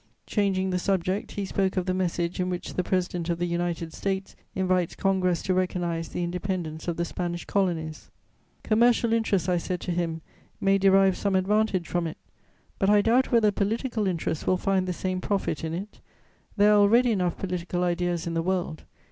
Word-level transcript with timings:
Changing 0.25 0.71
the 0.71 0.79
subject, 0.79 1.33
he 1.33 1.45
spoke 1.45 1.77
of 1.77 1.85
the 1.85 1.93
message 1.93 2.39
in 2.39 2.49
which 2.49 2.73
the 2.73 2.83
President 2.83 3.29
of 3.29 3.37
the 3.37 3.45
United 3.45 3.93
States 3.93 4.35
invites 4.55 4.95
Congress 4.95 5.43
to 5.43 5.53
recognise 5.53 6.09
the 6.09 6.23
independence 6.23 6.87
of 6.87 6.97
the 6.97 7.05
Spanish 7.05 7.45
Colonies: 7.45 8.09
"'Commercial 8.63 9.13
interests,' 9.13 9.47
I 9.47 9.57
said 9.57 9.79
to 9.81 9.91
him, 9.91 10.21
'may 10.59 10.79
derive 10.79 11.15
some 11.15 11.35
advantage 11.35 11.87
from 11.87 12.07
it, 12.07 12.17
but 12.79 12.89
I 12.89 13.03
doubt 13.03 13.31
whether 13.31 13.51
political 13.51 14.07
interests 14.07 14.47
will 14.47 14.57
find 14.57 14.87
the 14.87 14.91
same 14.91 15.21
profit 15.21 15.63
in 15.63 15.75
it; 15.75 15.99
there 16.57 16.71
are 16.71 16.79
already 16.79 17.11
enough 17.11 17.37
political 17.37 17.83
ideas 17.83 18.25
in 18.25 18.33
the 18.33 18.41
world. 18.41 18.85